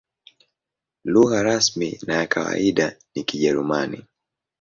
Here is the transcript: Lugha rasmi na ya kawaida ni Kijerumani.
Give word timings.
Lugha 1.05 1.43
rasmi 1.43 1.99
na 2.07 2.13
ya 2.15 2.27
kawaida 2.27 2.97
ni 3.15 3.23
Kijerumani. 3.23 4.03